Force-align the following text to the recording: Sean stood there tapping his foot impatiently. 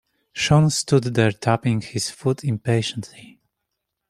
Sean 0.33 0.71
stood 0.71 1.03
there 1.03 1.31
tapping 1.31 1.81
his 1.81 2.09
foot 2.09 2.43
impatiently. 2.43 3.39